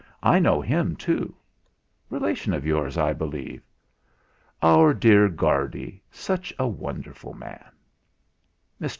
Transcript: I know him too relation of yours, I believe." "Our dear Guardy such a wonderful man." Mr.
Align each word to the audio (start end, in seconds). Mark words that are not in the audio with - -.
I 0.23 0.39
know 0.39 0.61
him 0.61 0.95
too 0.95 1.31
relation 2.09 2.55
of 2.55 2.65
yours, 2.65 2.97
I 2.97 3.13
believe." 3.13 3.61
"Our 4.63 4.95
dear 4.95 5.29
Guardy 5.29 6.01
such 6.09 6.51
a 6.57 6.67
wonderful 6.67 7.35
man." 7.35 7.63
Mr. 8.81 8.89